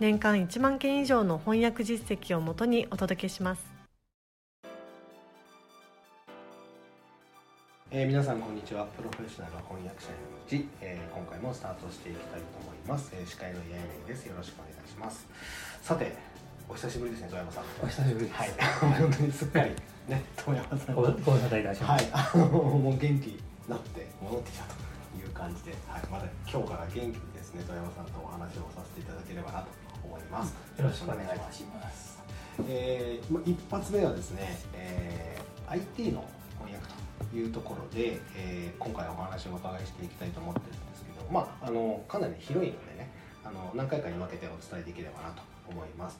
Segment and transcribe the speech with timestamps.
[0.00, 3.66] 年間1万件以上の翻訳実績をもとにお届けします。
[7.90, 8.84] えー、皆さんこんにちは。
[8.96, 13.74] プロフェッショナル翻訳者への道、えー、今回もスタートしていきたいと思います、えー、司会の矢
[14.06, 14.26] 井です。
[14.26, 15.26] よろしくお願いします。
[15.82, 16.14] さて
[16.68, 17.64] お久しぶりですね富山さん。
[17.82, 18.50] お久しぶりはい。
[18.78, 19.74] 本当にすっかり
[20.06, 22.12] ね富山さんごご無沙汰いたします。
[22.14, 22.38] はい。
[22.38, 24.78] あのもう元気なって戻ってきたと
[25.18, 30.54] いう感じで、はい、まだ今日から元気にですね富山さんとお話をさせていただければなと思います。
[30.78, 32.18] よろしくお願いします。
[32.68, 36.24] えー、一発目はですね、えー、IT の
[37.34, 43.10] いうところで、えー、今回お話をお伺いしていきたいと思ってるんですけど、まあ、あのかなり広いのでね
[43.44, 46.18] あの何回かに分けてお伝えできればなと思います。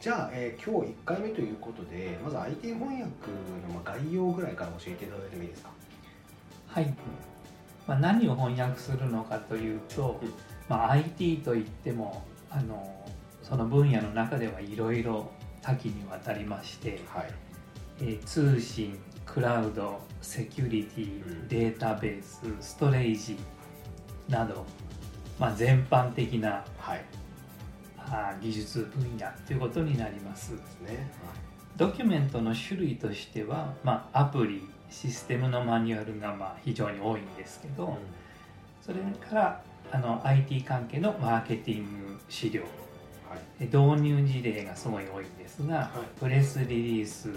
[0.00, 3.04] じゃあ、えー、今日1回目ということでまず IT 翻訳
[3.72, 5.70] の概要ぐらいから教えていただいてもいいですか？
[6.68, 6.94] はい、
[7.88, 10.32] まあ、何を翻訳するのかというと、うん、
[10.68, 12.94] まあ、IT といってもあの
[13.44, 17.30] その分野の中ではいろいろ多岐にわたりまして、はい、
[18.00, 23.36] えー、通信クラウドセキュリティデータベースストレージ
[24.28, 24.64] など、
[25.38, 27.04] まあ、全般的な、はい、
[27.98, 30.56] あ技術分野ということになります。
[30.56, 31.36] ですね、はい、
[31.76, 37.96] ドキュメントの種類としては、まあ、アプリシステムのマニュアルがまあ非常に多いんですけど、うん、
[38.80, 42.62] それからあの IT 関係のマーケティング資料、
[43.34, 47.30] はい、導入事例がすごい多いんですが、はい、プレスリリース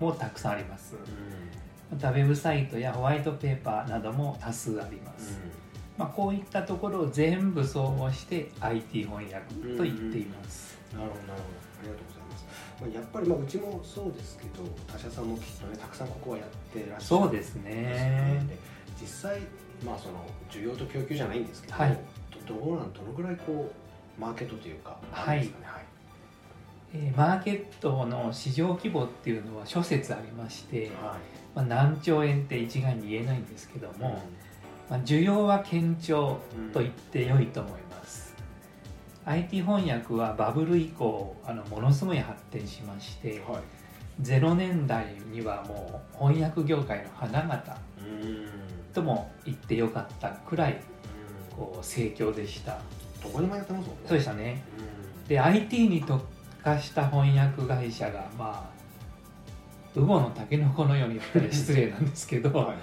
[0.00, 5.50] もたくさんあります、うん、またウェブサイトやホワイトペーパーなども多数あります、うん、
[5.98, 9.38] まあ、こういったところを全部総合して IT 翻訳
[9.76, 11.72] と言っています、うんうん、なるほどなるほど。
[11.82, 12.46] ありがとうございます。
[12.80, 17.02] まあ、やっぱりまあうちもそうですけど他社さんもきっとねたくさんここはやってらっしゃる。
[17.02, 18.40] そうですね。
[19.00, 19.40] 実際
[19.84, 21.98] まあその需要と供給じゃないんですけど、はい、
[22.46, 23.81] どうなんどのぐらいこう
[24.18, 25.50] マーケットというか、はい、はい。
[26.94, 30.90] えー、マーケットの市場規模っていうのは諸説ありまして、はい、
[31.54, 34.02] まあ、何兆円って一概に言えないんですけども、うん、
[34.90, 36.38] まあ、需要は堅調
[36.72, 38.34] と言ってよいと思います、
[39.26, 47.76] うん、IT 翻訳はバブル以降あのものすごい発展しまして、はい、0年代にはもう翻訳業界の花形
[48.92, 50.78] とも言ってよかったくらい
[51.56, 52.78] こう盛況でした
[53.22, 54.02] どこでもやってますもんね。
[54.06, 54.62] そうでしたね、
[55.28, 56.22] で IT に特
[56.62, 58.72] 化した翻訳会社がまあ
[59.94, 62.76] ウゴのタケノコのように言ったら失礼なんですけどはい、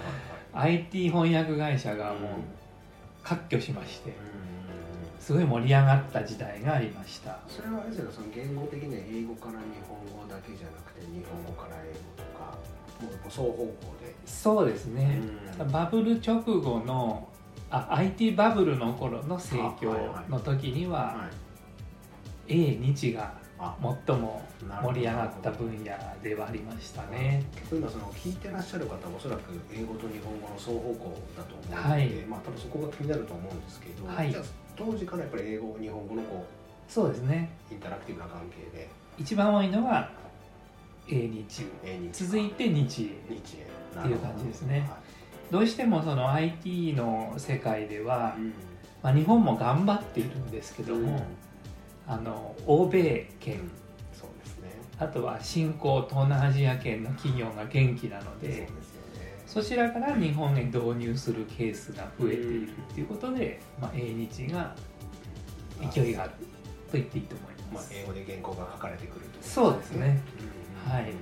[0.52, 2.30] IT 翻訳会社がもう
[3.22, 4.14] 割拠しまして、
[5.18, 7.38] すごい盛り上がった時代がありました。
[7.48, 12.56] それはあれですよその言語的には英語から日本語だけじゃなくて日本語から英語とか
[13.02, 14.14] もう双方向で。
[14.24, 15.20] そうですね、
[15.72, 17.28] バブル直後の
[17.70, 21.28] あ IT バブルの頃の盛況の時には、
[22.48, 23.32] 英日が
[24.06, 24.42] 最も
[24.82, 25.84] 盛り上がった分野
[26.22, 27.44] ではありましたね。
[27.70, 34.44] 今その聞いてらっしゃる方はおそらく英語と日本語の双方向だと思うので、はい、まあ多分そこが気になると思うんですけど、はい、じゃあ
[34.76, 37.50] 当時からやっぱり英語日本語のこうそうですね。
[37.70, 38.88] インタラクティブな関係で。
[39.18, 40.10] 一番多いのは
[41.08, 41.66] 英日。
[41.84, 44.80] 英日続いて日英っていう感じですね。
[44.80, 44.88] はい、
[45.50, 48.52] どうしてもその IT の世界では、うん、
[49.02, 51.22] まあ、日本も頑張っているんですけども、うん。
[52.06, 53.60] あの欧米圏、
[54.12, 58.68] そうですね、あとは新興東南アジア圏の企業が元気なので、ね、
[59.46, 64.74] そちらから日本へ導入するケースが増えているっていうことで、まあ、英日が
[65.92, 66.36] 勢いがあると
[66.94, 67.92] 言っていいと思います。
[67.92, 70.20] まあ、英語で原稿が書かれてくると、ね、そうですね。
[70.88, 71.12] はい。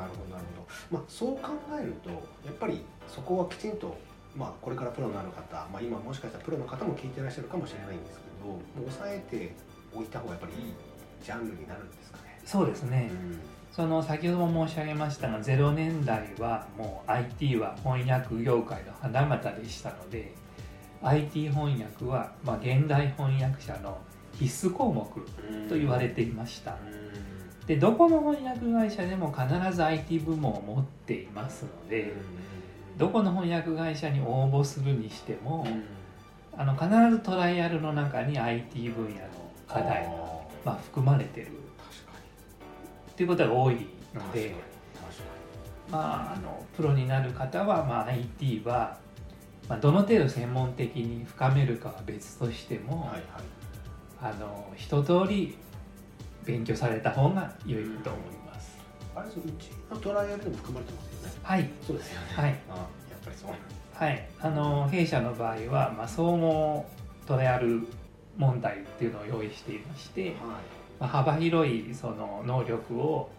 [0.00, 0.98] なるほどなるほど。
[0.98, 3.96] まあそう考えるとやっぱりそこはきちんと
[4.34, 8.30] まあこれからプロになる方、まあ今もしかしたらプロの方も聞いてらっしゃるかもしれないんですけど。
[8.40, 9.54] ど抑えて
[9.94, 10.72] おいた方がやっぱりいい
[11.22, 12.40] ジャンルになるんですかね？
[12.42, 13.38] そうですね、うん、
[13.70, 20.32] その先ほども申し上げましたが0年代はもう IT は翻訳業界の花形でしたので
[21.02, 23.98] IT 翻訳は、まあ、現代翻訳者の
[24.38, 25.06] 必須項目
[25.68, 26.78] と言われていました、
[27.66, 32.12] でどこの翻訳会社でも必ず IT 部門を持っていますので、
[32.98, 35.66] どこの翻訳会社に応募するにしても、
[36.56, 39.20] あの必ずトライアルの中に IT 分野の
[39.68, 40.30] 課題が
[40.64, 41.48] まあ、含まれてる。
[43.10, 44.54] っていうことが多いので
[45.90, 48.96] まあ、あのプロになる方は、まあ、IT は、
[49.68, 53.22] まあ、どの程度専門的に深めるかは別としても、はいはい、
[54.20, 55.58] あの一通り
[56.44, 58.78] 勉強された方が良いと思います。
[59.14, 61.34] あれうちのトライアルでも含まれてますよね。
[61.42, 61.70] はい。
[61.86, 62.26] そうですよね。
[62.34, 62.60] はい。
[62.70, 62.88] あやっ
[63.24, 63.50] ぱりそう。
[63.94, 64.28] はい。
[64.40, 66.86] あの弊社の場合はまあ総合
[67.26, 67.86] トライアル
[68.36, 70.32] 問題っていうのを用意していまして、はい、
[70.98, 73.30] まあ、幅広いその能力を、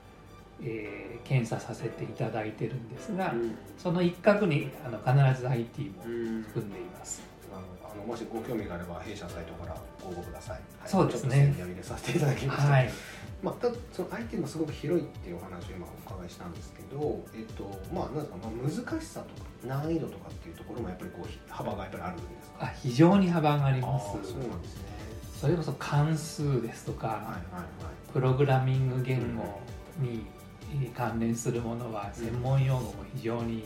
[0.61, 7.23] えー、検査させていただいてるんですが、うん、その一角にあの必ず IT も含んでいます。
[7.40, 7.40] あ
[8.01, 10.59] のもしご興味があれば弊社サイトからご応募ください。
[10.79, 11.53] はい、そうですね。
[11.55, 12.71] ちょっと入れさせていただきました。
[12.71, 12.89] はい。
[13.41, 22.65] まあ、たその IT もすごく広いっていうお話を今お伺いしたんですけど、えっとまあ、なんか、まあ、難しさとか難易度とかっていうところもやっぱりこう幅がやっぱりあるんですか？
[22.65, 24.05] あ非常に幅があります。
[24.05, 24.83] そうなんですね。
[25.39, 27.33] それこそ関数ですとか、はいはいはい、
[28.13, 29.59] プログラミング言語
[29.99, 30.23] に
[30.95, 33.63] 関連するものは専門用語も非常に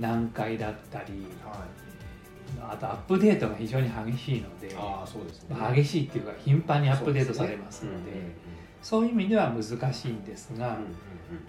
[0.00, 1.28] 難解だったり、
[2.74, 8.10] あとアップデートが非常に激しいのであそうです、ね、激しいっていうか頻繁にアップデートされますので
[8.82, 10.76] そういう意味では難しいんですが、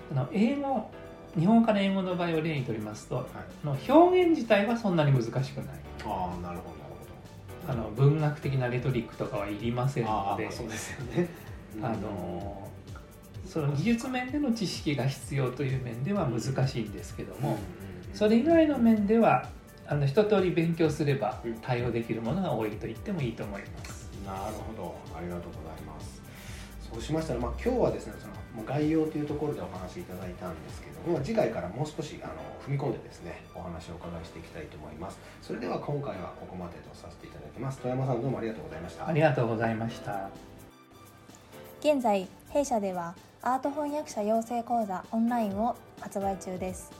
[0.09, 0.89] あの英語
[1.37, 5.65] 日本から英語の場合を例にとりますと、はい、の表現自体はそんなに難しくない。
[6.05, 6.85] あなるほど
[7.67, 11.27] あの文学的なレトリックとかはいりませんのでそうですよね、
[11.81, 12.69] あの
[13.45, 17.57] その技術面での知識が必要という面では難しいんですけども、
[18.13, 19.49] それ以外の面では
[19.87, 24.09] あの一通り勉強すれば対応できるものが多いと言ってもいいと思います。
[24.25, 24.95] なるほど。
[25.15, 26.21] ありがとうございます。
[26.91, 32.33] そうしましたら、まあ、今日はですねその概要というところでお話しいただいたんですけども次回からもう少しあの
[32.65, 35.19] 踏み込んでですねお話をお伺いしていきたいと思います。
[35.41, 37.79] それでは今回はここまでとさせていただきます。
[37.79, 39.07] 富山さんどうもありがとうございました。
[39.07, 40.29] ありがとうございました。
[41.81, 46.91] 現在弊社ではアート翻訳者養成講座オンラインを発売中です。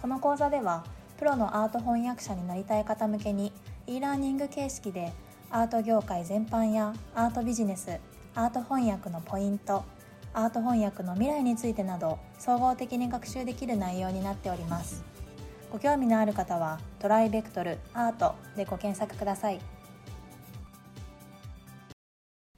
[0.00, 0.84] この講座では
[1.18, 3.52] プロのアート翻訳者になりたい方向けに
[3.88, 5.12] e ラーニング形式で
[5.50, 7.98] アート業界全般やアートビジネス
[8.36, 9.84] アート翻訳のポイント
[10.32, 15.02] アート翻訳の未来についてなど総合的に学習できる内容になっております。
[15.72, 19.60] ご興味のある方はトライベクトルアートでご検索ください。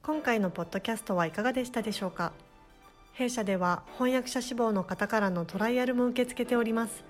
[0.03, 2.33] 今回のポッドキャストはいかがでしたでしょうか？
[3.15, 7.05] 弊社では翻訳者志望の方からのトライアルも受け付けております。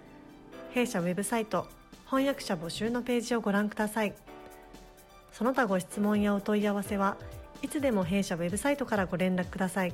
[0.73, 1.67] 弊社ウェブサイト
[2.07, 4.15] 翻訳者募集のページをご覧ください
[5.33, 7.17] その他ご質問やお問い合わせは
[7.63, 9.93] いつでも弊社ウェブサイトからご連絡ください。